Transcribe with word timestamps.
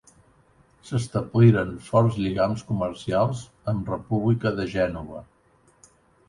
S'establiren 0.85 1.73
forts 1.89 2.17
lligams 2.21 2.63
comercials 2.71 3.43
amb 3.75 3.93
República 3.95 4.55
de 4.61 4.67
Gènova. 4.73 5.23